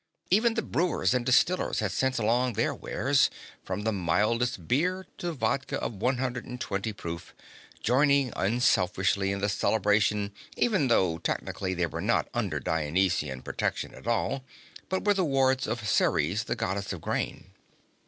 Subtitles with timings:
[0.31, 3.29] Even the brewers and distillers had sent along their wares,
[3.63, 7.35] from the mildest beer to vodka of 120 proof,
[7.83, 14.07] joining unselfishly in the celebration even though, technically, they were not under Dionysian protection at
[14.07, 14.43] all,
[14.89, 17.51] but were the wards of Ceres, the Goddess of grain.